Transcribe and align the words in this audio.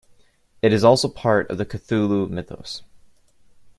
It 0.63 0.73
is 0.73 0.83
also 0.83 1.07
part 1.07 1.47
of 1.51 1.59
the 1.59 1.65
Cthulhu 1.67 2.27
Mythos. 2.27 2.81